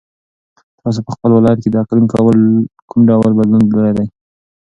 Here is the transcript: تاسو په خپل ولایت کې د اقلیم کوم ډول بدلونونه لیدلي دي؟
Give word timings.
تاسو 0.81 0.99
په 1.05 1.11
خپل 1.15 1.29
ولایت 1.33 1.59
کې 1.61 1.69
د 1.71 1.75
اقلیم 1.83 2.05
کوم 2.89 3.01
ډول 3.09 3.31
بدلونونه 3.37 3.69
لیدلي 3.75 3.91
دي؟ 3.97 4.05